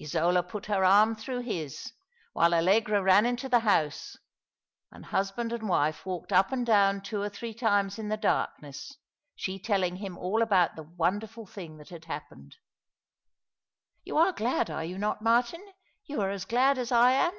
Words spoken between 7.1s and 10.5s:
or three times in the darkness, she telling him all